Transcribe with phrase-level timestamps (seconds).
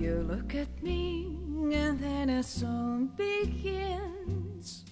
[0.00, 1.26] You look at me,
[1.74, 4.84] and then a song begins.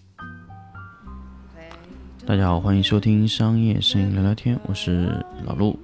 [2.26, 5.78] 大家好，欢迎收听商业摄影聊聊天，我是老陆。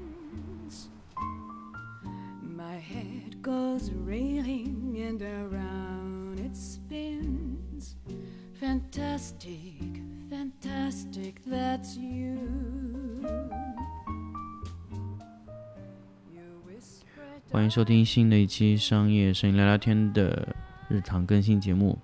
[17.73, 20.55] 收听新的一期商业声音聊聊天的
[20.91, 21.99] 日常更新节目。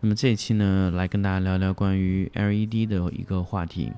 [0.00, 3.92] 那么这一期呢，来跟大家聊聊关于 LED 的一个话题。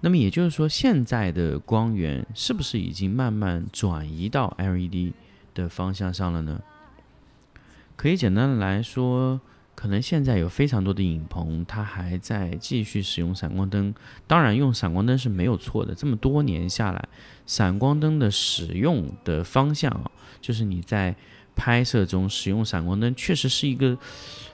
[0.00, 5.12] 那么也就是说，现在的光源是不是已经慢慢转移到 LED
[5.54, 6.60] 的方向上了呢？
[7.94, 9.40] 可以简单的来说，
[9.78, 13.94] 可能现在有非常多的影棚，它还在继续使用闪光灯。
[14.26, 15.94] 当然，用闪光灯是没有错的。
[15.94, 17.08] 这么多年下来，
[17.46, 20.10] 闪光灯的使用的方向啊，
[20.40, 21.14] 就是你在
[21.54, 23.96] 拍摄中使用闪光灯，确实是一个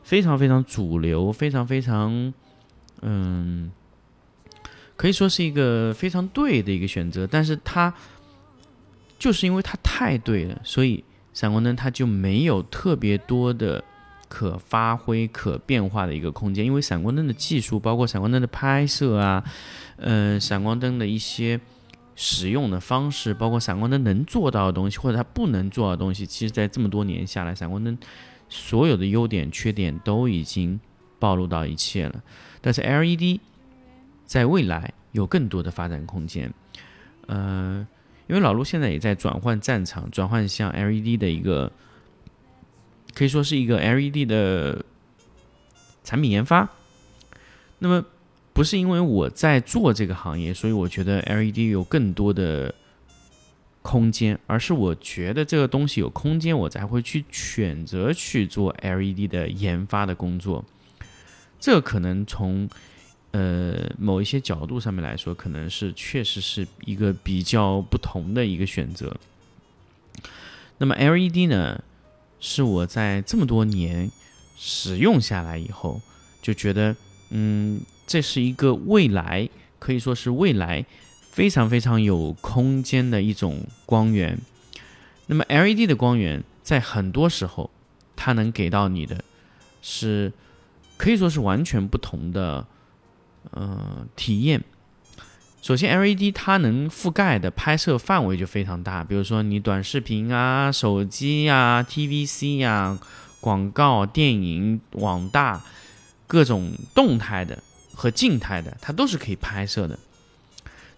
[0.03, 2.34] 非常非常主流、非常非常
[3.00, 3.72] 嗯，
[4.94, 7.27] 可以说是一个非常对的一个选择。
[7.27, 7.94] 但是它
[9.19, 13.83] 就是因为它太对了，所以闪光灯它就没有特别多的
[14.28, 16.64] 可发挥、可变化的一个空间。
[16.64, 19.44] 因为闪光灯的技术，包括闪光灯的拍摄啊，
[19.97, 21.61] 呃，闪光灯的一些
[22.16, 27.97] 使用的方式，包括闪光灯能做到的东西，或者它不能做到的东西，其实在这么多年下来，闪光灯
[28.48, 30.78] 所有的优点、缺点都已经
[31.19, 32.22] 暴露到一切了。
[32.61, 33.41] 但是 LED
[34.25, 36.53] 在未来有更多的发展空间，
[37.27, 37.86] 呃，
[38.27, 41.70] 因为老陆现在也在转换战场，转换向 LED 的一个，
[43.15, 44.84] 可以说是一个 LED 的
[46.03, 46.69] 产品研发。
[47.79, 48.05] 那么
[48.53, 52.75] 不是因为我在做这个行业，所以我觉得 LED 有更多的
[53.83, 60.65] 空间，而是我觉得这个东西有空间，我才会去选择去做 LED 的研发的工作。
[61.61, 62.69] 这可能从
[63.33, 69.17] 呃某一些角度上面来说，可能是确实是一个比较不同的一个选择。
[70.78, 71.83] 那么 LED 呢，
[72.44, 74.10] 是我在这么多年
[74.59, 76.03] 使用下来以后，
[76.43, 76.94] 就觉得
[77.31, 77.81] 嗯。
[78.06, 80.84] 这是一个未来，可以说是未来
[81.31, 84.38] 非常非常有空间的一种光源。
[85.27, 87.71] 那么 LED 的光源在很多时候，
[88.15, 89.25] 它能给到你的
[89.81, 90.31] 是
[90.99, 92.66] 可以说是完全不同的
[93.53, 94.62] 呃体验。
[95.64, 102.98] 首先，LED 它能覆盖的拍摄范围就非常大，比如说你短视频啊、手机呀、TVC 呀、
[103.41, 105.62] 广告、电影、网大
[106.26, 107.62] 各种动态的。
[107.97, 109.97] 和静态的，它都是可以拍摄的。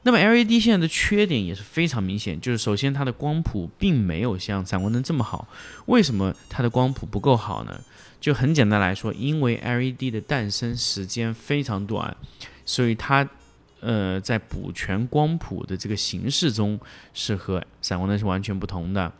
[0.02, 5.46] 那么 LED 现在的缺点也是非常明显，就是首先它的光谱并没有像闪光灯这么好。
[5.84, 7.78] 为什么它的光谱不够好呢？
[8.18, 12.16] 就很简单来说，因为 LED 的诞生时间非常短，
[12.64, 13.28] 所以它
[13.80, 16.78] 呃在补全光谱的这个形式中
[17.12, 19.12] 是和闪光灯是完全不同的。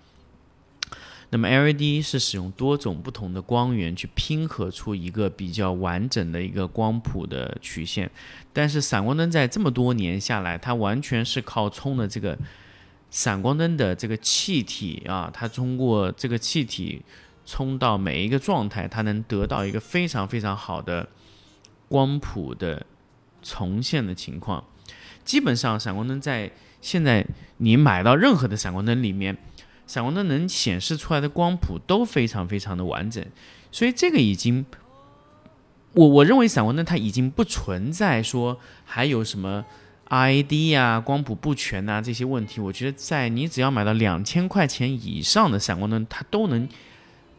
[1.30, 8.08] 那么 LED 是使用多种不同的光源去拼合出一个比较完整的一个光谱的曲线，
[8.52, 12.38] 但是闪光灯在这么多年下来，它完全是靠充的这个
[13.10, 17.02] 闪光灯的这个气体啊，它通过这个气体
[17.44, 21.08] 充到每一个状态，它能得到一个非常非常好的
[21.88, 22.86] 光谱的
[23.46, 24.64] 重现的情况。
[25.24, 27.26] 基本上闪光灯在现在
[27.58, 29.36] 你买到任何的闪光灯里面。
[29.86, 33.24] 闪光灯能显示出来的光谱都非常非常的完整，
[33.70, 34.66] 所以这个已经，
[35.92, 39.64] 我我认为闪光灯它已经不存在说还有什么
[40.08, 42.60] RAD 呀、光谱不全呐这些问题。
[42.60, 46.68] 我觉得在你只要买到两千块钱以上的闪光灯，它都能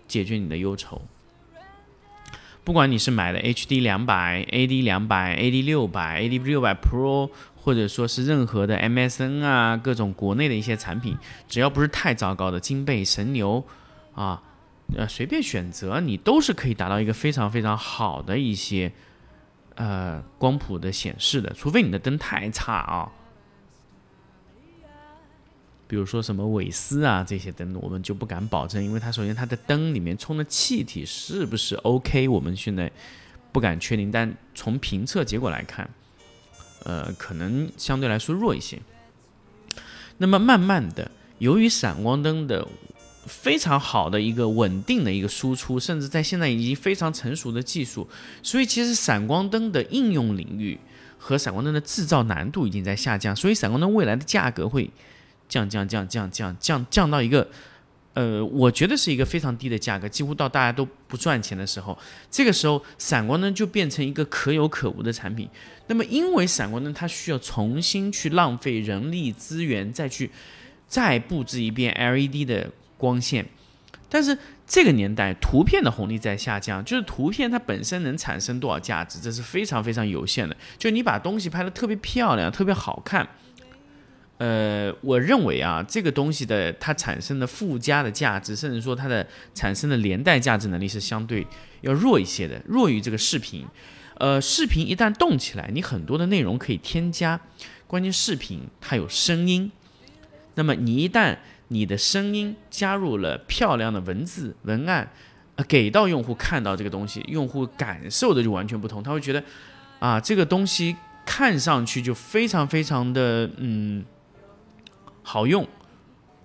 [0.08, 1.02] 解决你的忧愁。
[2.68, 7.30] 不管你是买的 HD 两百、AD 两百、AD 六百、AD 六百 Pro。
[7.56, 11.18] 或者说是任何的 MSN 啊，各种国内的一些产品，
[11.50, 13.62] 只要不是太糟糕的金贝、神牛
[14.16, 14.42] 啊，
[14.96, 18.90] 呃，随便选择，你都是可以达到一个非常非常好的一些
[19.76, 23.12] 呃光谱的显示的，除非你的灯太差啊。
[25.88, 32.92] 比如说什么韦斯啊这些灯，我们就不敢保证，因为它首先它的灯里面充的气体是不是 OK，我们现在
[33.52, 35.90] 不敢确定，但从评测结果来看。
[36.84, 38.80] 呃，可能相对来说弱一些。
[40.20, 42.66] 那么慢慢的，由于闪光灯的
[43.26, 48.08] 非常好的一个稳定的一个输出，甚至在现在已经非常成熟的技术，
[48.42, 50.80] 所以其实闪光灯的应用领域
[51.18, 54.90] 和闪光灯的制造难度已经在下降，所以闪光灯未来的价格会
[55.48, 57.48] 降降降降降降降到一个
[58.14, 61.96] 呃，我觉得是一个非常低的价格，几乎到大家都不赚钱的时候，
[62.32, 65.48] 这个时候闪光灯就变成一个可有可无的产品。
[65.86, 70.32] 那么，因为闪光灯它需要重新去浪费人力资源，再去
[70.88, 73.46] 再布置一遍 LED 的光线，
[74.10, 74.36] 但是
[74.66, 80.58] 这个年代图片的红利在下降，就是图片它本身能产生多少价值，这是非常非常有限的。
[80.80, 83.28] 就你把东西拍得特别漂亮、特别好看。
[84.38, 89.26] 呃，我认为啊，这个东西的它产生的附加的价值，甚至说它的
[89.56, 91.46] 产生的连带价值能力是相对
[91.82, 93.66] 要弱一些的，弱于这个视频。
[94.20, 97.40] 呃，视频一旦动起来，你很多的内容可以添加，
[97.88, 99.72] 关键视频它有声音，
[100.54, 101.38] 那么你一旦
[101.70, 105.12] 你的声音加入了漂亮的文字文案，
[105.56, 109.44] 呃，给到用户看到这个东西，用户感受的就完全不同，他会觉得
[109.98, 110.96] 啊，这个东西
[111.26, 114.06] 看上去就非常非常的嗯。
[115.30, 115.68] 好用，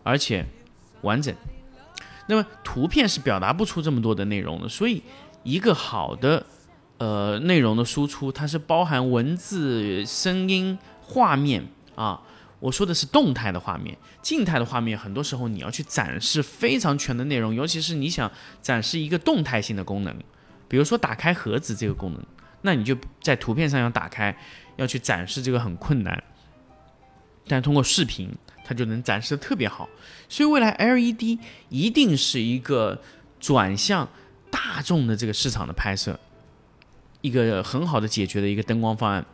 [0.03, 0.45] 而且
[1.03, 1.33] 完整。
[2.27, 5.01] 那么图片是表达不出这么多的内容的，所以
[5.45, 6.45] 一个好的
[6.99, 11.65] 呃内容的输出，它是包含文字、声音、画面
[11.95, 12.21] 啊。
[12.59, 18.29] 我说的是动态的画面，静态的画面很多时候你要去展示非常全的内容，尤其是你想
[18.61, 20.13] 展示一个动态性的功能，
[20.67, 22.21] 比如说打开盒子这个功能，
[22.63, 24.37] 那你就在图片上要打开，
[24.75, 26.21] 要去展示这个很困难。
[27.47, 28.29] 但通过视频。
[28.73, 29.87] 它就能展示的特别好，
[30.31, 31.39] 所以未来 LED
[31.69, 32.99] 一定是一个
[33.39, 34.09] 转向
[34.51, 36.19] 大众的这个市场的拍摄，
[37.21, 39.25] 一个很好的解决的一个灯光方案。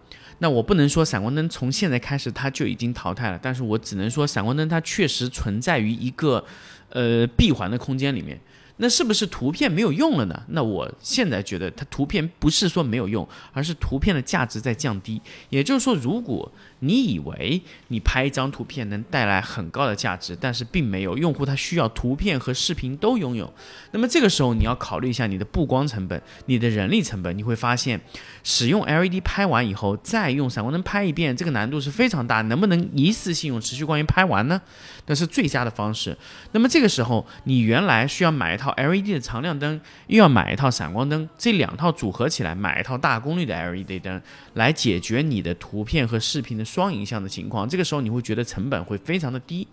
[0.40, 6.44] 那我不能说闪光灯从现在开始它就已经淘汰了，但是我只能说闪光灯它确实存在于一个
[6.90, 8.40] 呃闭环的空间里面。
[8.80, 10.40] 那是不是图片没有用了呢？
[10.50, 15.20] 那我现在觉得它图片不是说没有用，而是图片的价值在降低。
[15.48, 23.52] 也就是说，如果你以为你拍一张图片能带来很高的价值，但是并没有，用户他需要图片和视频都拥有。
[23.90, 27.36] 那么这个时候你要考虑一下你的布光成本、你的人力成本。
[27.36, 28.00] 你会发现，
[28.44, 32.42] 使用 LED 拍完以后，再用闪光灯拍一遍，这个难度是非常大。
[32.42, 34.60] 能不能一次性用持续光源拍完呢？
[35.06, 36.16] 那是最佳的方式。
[36.52, 44.22] 那么这个时候，你原来需要买一套 LED 的常亮灯，又要买一套闪光灯，这两套组合起来，买一套大功率的 LED 灯，
[44.54, 46.67] 来解决你的图片和视频的。
[46.68, 49.66] 双影像的情况，这个时候你会觉得成本会非常的低。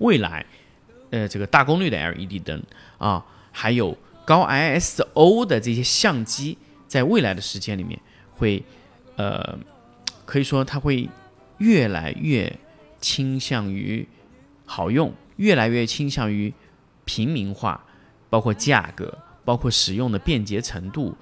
[0.00, 0.44] 未来，
[1.10, 2.60] 呃，这个大功率的 LED 灯
[2.98, 7.98] 啊，还有高 ISO 的这些相机，在未来的时间里面
[8.36, 8.60] 会，
[9.14, 9.56] 呃，
[10.24, 11.08] 可以说它会
[11.58, 12.58] 越来越
[13.00, 14.06] 倾向于
[14.66, 16.52] 好用，越来越倾向于
[17.04, 17.84] 平民化，
[18.28, 21.16] 包括价格，包括使用的便捷程度。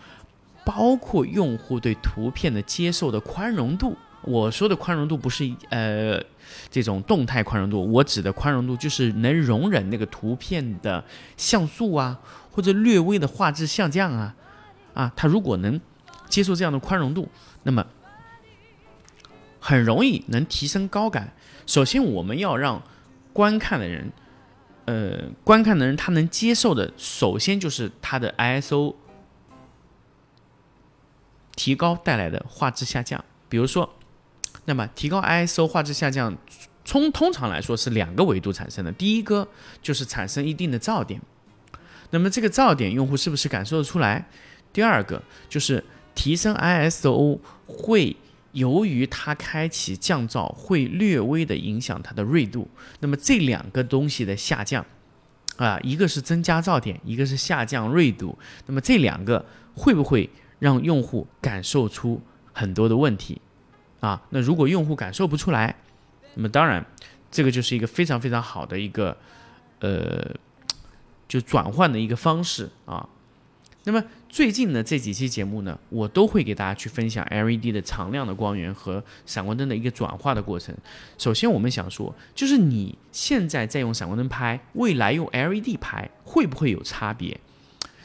[0.65, 6.23] 包括用户对图片的接受的宽容度，我说的宽容度不是呃
[6.71, 11.05] 这种动态宽容度，我指的宽容度就是能容忍那个图片的
[11.37, 12.21] 像素啊，
[12.51, 14.35] 或者略微的画质下降啊，
[14.95, 15.81] 啊，它如果能
[16.29, 17.29] 接受这样的宽容度，
[17.65, 17.85] 那么
[19.59, 21.33] 很容易能提升高感。
[21.67, 22.83] 首先，我们要让
[23.33, 24.13] 观看的人，
[24.85, 28.95] 呃，观看的人他能接受的，首先就是它的 ISO。
[31.63, 33.89] 提高带来的画质下降，比如说，
[34.65, 36.37] 那么提高 ISO 画质下降，
[36.85, 38.91] 从通常来说是两个维度产生的。
[38.91, 39.47] 第一个
[39.81, 41.23] 就是产生一定的噪点，
[42.11, 44.29] 那么这个噪点用户是不是感受得出来？
[44.73, 45.85] 第二个就是
[46.17, 48.17] 提升 ISO 会
[48.51, 52.69] 由于它开启降噪会略微的影响它的锐度。
[52.99, 54.85] 那么这两个东西的下降，
[55.59, 58.37] 啊，一个是增加噪点，一个是下降锐度。
[58.67, 59.47] 那么这两个
[59.77, 60.29] 会不会？
[60.63, 63.41] 让用户感受出很多的问题，
[63.99, 65.75] 啊，那如果用户感受不出来，
[66.35, 66.87] 那么当然，
[67.33, 69.17] 这个就是一个非常非常好的一个，
[69.81, 70.33] 呃，
[71.27, 73.09] 就转换的一个方式啊。
[73.83, 80.73] 那么最近呢这几期节目呢，我都会给大家去分享 LED 的常亮的光源和闪光灯的一个转化的过程。
[81.19, 87.41] 首先我们想说，就是你现在在用闪光灯拍，未来用 LED 拍会不会有差别？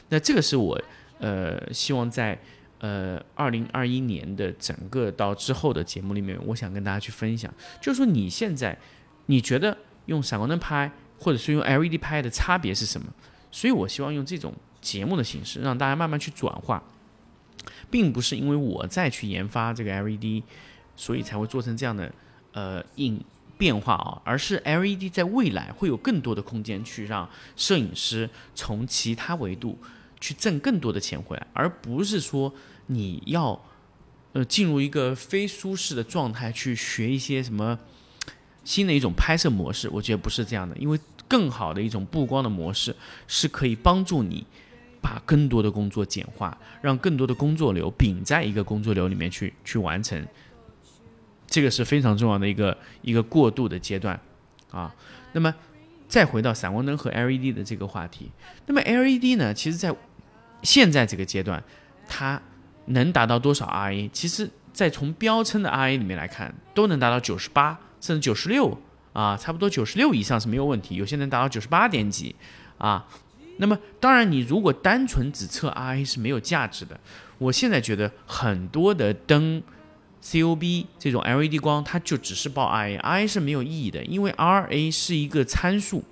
[0.08, 0.82] 那这个是我。
[1.18, 2.38] 呃，希望在
[2.80, 8.78] 呃二零二一年的整个到之后的节目里面，我想跟大家去分享，就是说你现在
[9.26, 13.06] 你觉得用闪光灯拍，或者是用 LED 拍的差别是什么？
[13.50, 16.82] 所以我希望用这种节目的形式，让大家慢慢去转化，
[17.90, 20.42] 并不是因为我再去研发这个 LED，
[20.96, 22.12] 所以才会做成这样的
[22.52, 23.20] 呃应
[23.56, 29.76] 变化啊，而是 LED 在未来会有更多的空间去让摄影师从其他维度。
[30.20, 32.52] 去挣更多的钱回来，而不是说
[32.86, 33.60] 你要，
[34.32, 37.78] 呃，进入一个非舒适的状态去学一些什么
[38.64, 42.94] 新的一种拍摄模式，我觉得不是这样的，因为更好的一种布光的模式
[43.26, 44.46] 是可以帮助你
[45.00, 50.26] 把更多的工作简化，让更多的工作流并在一个工作流里面去去完成。
[51.46, 54.20] 这个是非常重要的一个一个过渡的阶段
[54.70, 54.94] 啊。
[55.32, 55.54] 那么
[56.06, 58.30] 再回到闪光灯和 LED 的这个话题，
[58.66, 59.94] 那么 LED 呢，其实在
[60.62, 61.62] 现在这个阶段，
[62.08, 62.40] 它
[62.86, 64.10] 能达到多少 RA？
[64.12, 68.76] 其实，在从标称的 RA 里面来看，都能达到九十八甚至九十六
[69.12, 72.34] 啊，差不多九十六以上是没有问题，有些能达到九十八点几
[72.78, 73.06] 啊。
[73.58, 76.98] 那么当然，你如果单纯只测 RA 是没有价值的。
[77.38, 79.62] 我现在觉得很多的灯。
[80.20, 86.02] COB 这种 LED 光，它就只是报 RA，RA 是没有意义的，因为 RA 是一个参数。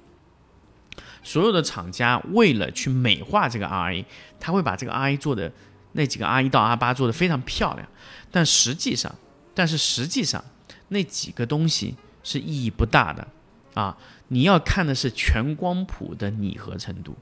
[1.27, 4.05] 所有的厂家为了去美化这个 RA，
[4.39, 5.53] 他会把这个 RA 做的
[5.93, 7.89] 那几个 R 一到 R 八做的非常漂亮，
[8.31, 9.13] 但实际上，
[9.53, 10.45] 但是实际上
[10.87, 13.27] 那几个东西是意义不大的
[13.75, 13.99] 啊！
[14.29, 17.17] 你要看的是全光谱的拟合程度。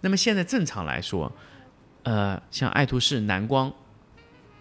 [0.00, 1.30] 那么现在正常来说，
[2.02, 3.72] 呃，像爱图仕、蓝光，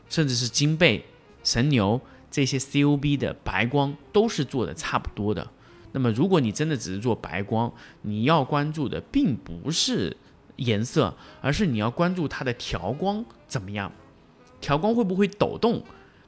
[0.08, 1.04] 甚至是金贝。
[1.44, 5.50] 神牛这些 COB 的白光都是做的差不多的。
[5.94, 7.72] 那么，如果你真的只是做白光，
[8.02, 10.18] 你要关注的并不是
[10.58, 13.92] 颜色，而是你要关注它的调光怎么样，
[14.60, 15.82] 调光会不会抖动？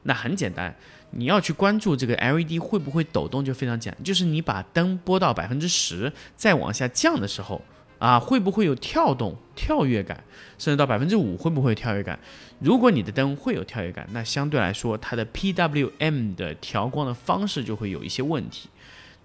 [0.03, 0.73] 那很简单，
[1.11, 7.61] 你要去关注这个 LED 会不会抖动，就非常简单，就是你把灯拨到百分之十，再往下降的时候。
[7.97, 10.21] 啊，会不会有跳动、跳跃感？
[10.57, 12.19] 甚至到百分之五会不会有跳跃感？
[12.59, 18.67] 如果你的灯会有跳跃感，那相对来说它的 PWM 的调光的方式就会有一些问题。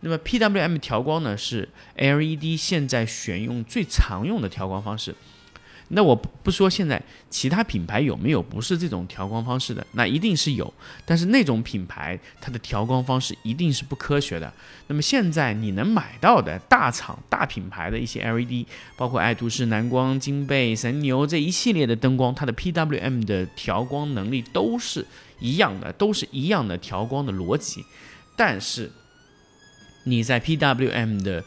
[0.01, 5.15] 那么 PWM 调光呢，是 LED 现在选用最常用的调光方式。
[5.93, 10.73] 那我不说现在其他品牌有没有不是这种调光方式的，那一定是有，
[11.05, 14.53] 但是那种品牌它的调光方式一定是不科学的。
[14.87, 18.65] 那么现在你能买到的大厂大品牌的一些 LED，
[18.97, 25.05] 包括爱图仕、蓝光、金贝、神牛这一系列的灯光，它的 PWM 的调光能力都是
[25.41, 27.85] 一样的，都是一样的调光的逻辑，
[28.37, 28.89] 但是
[30.05, 31.45] 你在 PWM 的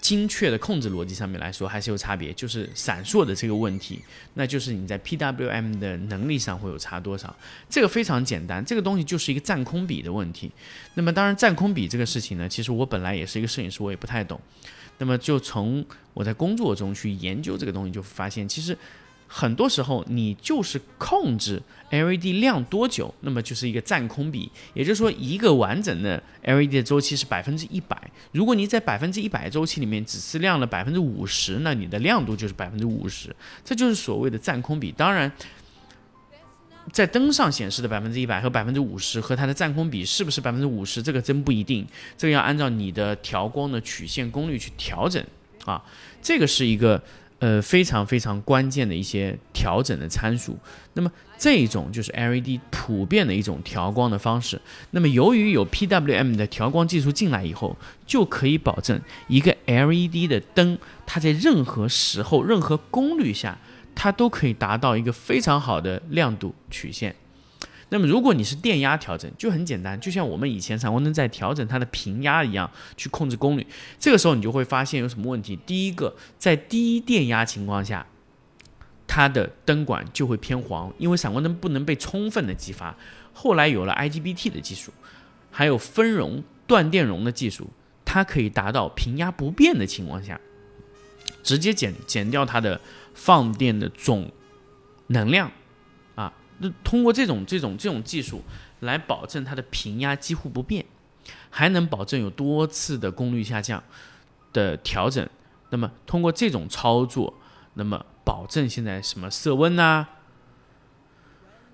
[0.00, 4.00] 精确的控制逻辑上面来说还是有差别，就是闪烁的这个问题，
[4.34, 7.34] 那就是你在 PWM 的能力上会有差多少？
[7.68, 10.50] 这个非常简单，这个东西就是一个占空比的问题。
[10.94, 14.40] 那么当然占空比这个事情呢，其实我本来也是一个摄影师，我也不太懂。
[14.98, 15.84] 那么就从
[16.14, 18.76] 我在工作中去研究这个东西，就发现其实。
[19.34, 21.58] 很多时候，你就是控制
[21.88, 27.96] LED 亮多久，那么就是一个占空比，也就是说，一个完整的 LED 的周期是百分之一百。
[28.32, 33.34] 如果你在百分之一百周期里面只是亮了百分之五十，那你的亮度就是百分之五十，
[33.64, 34.92] 这就是所谓的占空比。
[34.92, 35.32] 当然，
[36.92, 41.86] 在灯上显示的百分之一百和百分之五十和它的占空比是不是百分之五十，这个真不一定，
[42.18, 45.24] 这个要按照你的调光的曲线功率去调整
[45.64, 45.82] 啊，
[46.20, 47.02] 这个是一个。
[47.42, 50.56] 呃，非常非常关键的一些调整的参数。
[50.94, 54.60] 那么这种就是 LED 普遍的一种调光的方式。
[54.92, 63.58] 那么由于有 PWM 的调光技术进来以后，就可以保证一个 LED 的灯，它在任何时候、任何功率下，
[63.92, 67.16] 它都可以达到一个非常好的亮度曲线。
[67.92, 73.66] 那么，如果你是电压调整，就很简单，就像我们以前闪光灯在调整它的平压一样，去控制功率。
[73.98, 75.54] 这个时候，你就会发现有什么问题。
[75.66, 78.06] 第一个，在低电压情况下，
[79.06, 82.96] 它的灯管就会偏黄，因为闪光灯不能被充分的激发。
[83.34, 84.90] 后来有了 IGBT 的技术，
[85.50, 87.68] 还有分容断电容的技术，
[88.06, 90.40] 它可以达到平压不变的情况下，
[91.42, 92.80] 直接减减掉它的
[93.12, 94.32] 放电的总
[95.08, 95.52] 能量。
[96.84, 98.42] 通过这种这种这种技术
[98.80, 100.84] 来保证它的平压几乎不变，
[101.50, 103.82] 还能保证有多次的功率下降
[104.52, 105.26] 的调整。
[105.70, 107.32] 那么通过这种操作，
[107.74, 110.06] 那么保证现在什么色温呐、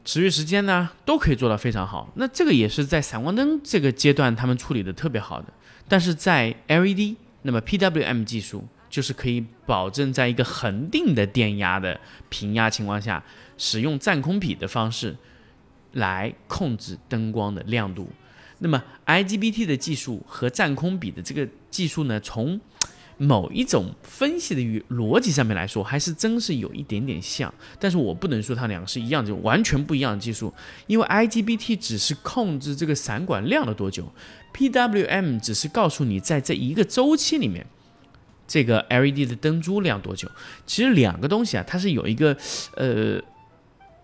[0.05, 2.13] 持续时间呐，都可以做到非常好。
[2.15, 5.53] 那这个也是在闪光灯这个阶段他们处理的特别好的。
[5.89, 13.25] 但是在 LED，那么 PWM 技术就是可以保证在一个恒定的电压的平压情况下。
[13.59, 15.15] 使用占空比的方式
[15.93, 18.09] 来控制灯光的亮度。
[18.61, 22.61] 那么 IGBT 的技术和占空比的这个技术呢，从
[23.17, 24.61] 某一种分析的
[24.91, 27.53] 逻辑上面来说，还是真是有一点点像。
[27.79, 30.53] 但是我不能说它两个是一样，就完全不一样的技术。
[30.89, 34.13] 因为 IGBT 只是控制这个闪管亮了多久
[34.55, 37.65] ，PWM 只是告诉你在这一个周期里面。
[38.49, 40.29] 这个 LED 的灯珠亮多久？
[40.67, 42.37] 其实两个东西啊，它是有一个，
[42.75, 43.23] 呃。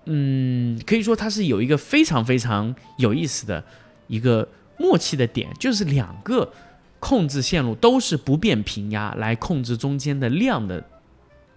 [0.07, 3.65] 嗯，可以说它是有一个非常非常有意思的
[4.07, 4.47] 一个
[4.77, 6.53] 默契的点，就是两个
[7.01, 10.85] 控制线路都是不变平压来控制中间的量的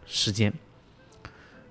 [0.05, 0.53] 时间。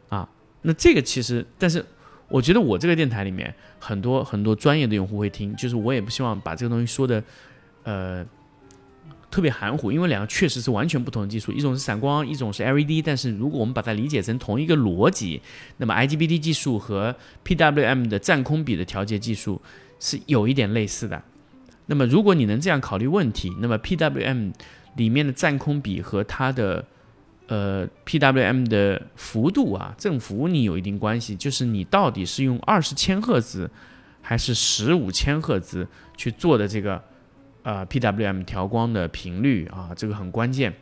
[0.08, 0.28] 啊，
[0.62, 1.84] 那这个其实，但是
[2.28, 7.22] 我觉得我这个电台里面很多很多专业的用户会听，就是我也不希望把这个东西说的，
[7.84, 8.24] 呃。
[9.36, 13.02] 特别含糊，因为两个确实是完全不同的技术，一种是闪光，一种是 LED。
[13.04, 15.42] 但是如果我们把它理解成同一个逻辑，
[15.76, 17.14] 那么 IGBT 技术和
[17.44, 19.60] PWM 的占空比的调节技术
[20.00, 21.22] 是有一点类似的。
[21.84, 24.54] 那么如果你能这样考虑问题，那么 PWM
[24.96, 26.82] 里面的占空比和它的
[27.48, 33.70] 呃 PWM 的幅度啊振幅你有一定关系，就是你到底是用二十千赫兹
[34.22, 37.04] 还是十五千赫兹去做的这个。
[37.66, 40.72] 呃，PWM 调光的频率啊，这个很关键。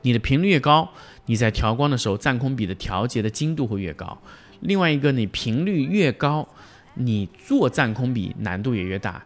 [0.00, 0.88] 你的频率越高，
[1.26, 4.18] 你在调光的时候，占空比的调节的精度会越高。
[4.60, 6.48] 另外一个，你频率越高，
[6.94, 9.22] 你做占空比难度也越大。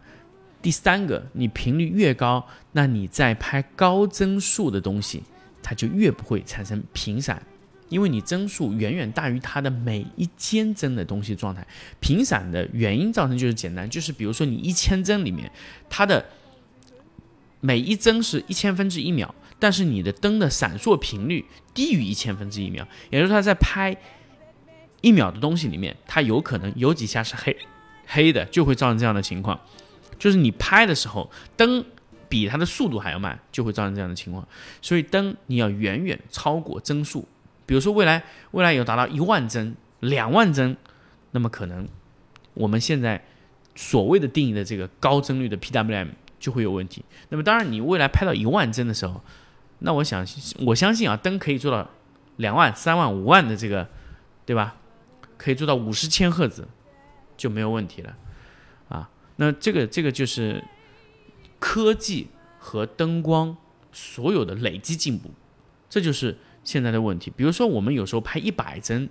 [0.61, 5.23] 第三个，你频率越高，那你在拍高帧数的东西，
[5.61, 7.41] 它就越不会产生频闪，
[7.87, 11.65] 因为你帧数远远大于它的每一间帧的东西状态。
[12.01, 15.49] 频闪的原因造成就是简单，就是比如说你一千帧里面，
[15.89, 16.25] 它的
[17.65, 23.95] 每一帧是一千分之一秒，但是你的灯的闪烁频率低于一千分之一秒，也就是它在拍
[24.99, 27.55] 一秒的东西里面，它有可能有几下是黑
[28.05, 29.57] 黑的，就会造成这样的情况。
[30.19, 31.85] 就是你拍的时候，灯
[32.27, 34.45] 比它的速度还要慢，就会造成这样的情况。
[34.81, 37.25] 所以灯你要远远超过帧数，
[37.65, 40.75] 比如说未来未来有达到一万帧、两万帧，
[41.31, 41.87] 那么可能
[42.55, 43.23] 我们现在
[43.73, 46.09] 所谓的定义的这个高帧率的 PWM。
[46.43, 47.05] 就会有问题。
[47.29, 49.21] 那么当然，你未来拍到一万帧的时候，
[49.79, 50.27] 那我想
[50.65, 51.89] 我相信啊，灯可以做到
[52.35, 53.87] 两万、三万、五万的这个，
[54.45, 54.75] 对吧？
[55.37, 56.67] 可以做到五十千赫兹
[57.37, 58.17] 就没有问题了
[58.89, 59.09] 啊。
[59.37, 60.61] 那这个这个就是
[61.59, 62.27] 科技
[62.59, 63.55] 和灯光
[63.93, 65.31] 所有的累积进步，
[65.89, 67.31] 这就是现在的问题。
[67.33, 69.07] 比如说，我们有时候拍一百帧，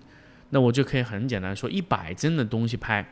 [0.50, 3.11] 那我就可以很简单说，一百帧的东西拍，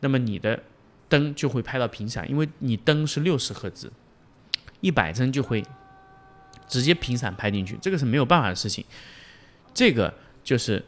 [0.00, 0.62] 那么你的。
[1.08, 3.92] 灯就会拍到频闪，因为你灯是六十赫兹，
[4.80, 5.62] 一百帧就会
[6.66, 8.84] 直接频闪拍进去，这个是没有办法的事情。
[9.72, 10.84] 这个就是，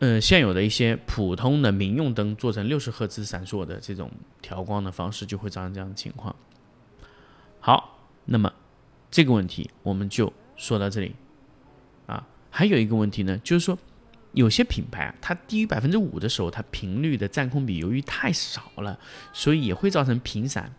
[0.00, 4.10] 呃，现有的一些普通的民用灯做成六十赫兹闪烁的这种
[4.42, 6.34] 调光的方式，就会造成这样的情况。
[7.60, 8.52] 好，那么
[9.10, 11.14] 这个问题我们就说到这里。
[12.06, 13.78] 啊，还有一个问题呢，就是说。
[14.36, 18.98] 有些品牌啊，它低于百分之五的时候，它频率的占空比由于太少了，
[19.32, 20.70] 所以也会造成频闪，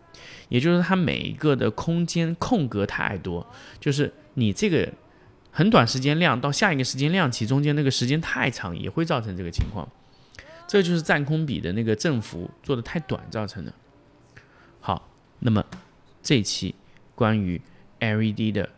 [0.48, 3.46] 也就是它每一个的空间空格太多，
[3.80, 4.88] 就是你这个
[5.52, 9.90] 很短时间亮到下一个时间亮起中间那个时间太长，也会造成这个情况。
[10.68, 13.74] 这就是占空比的那个振幅做的太短造成的。
[14.80, 15.66] 好，那么
[16.22, 16.76] 这期
[17.16, 17.60] 关于
[18.00, 18.70] LED 的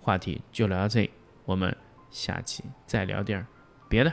[0.00, 1.10] 话题就聊到这里，
[1.44, 1.76] 我们
[2.10, 3.46] 下期再聊点儿。
[3.88, 4.12] 别的。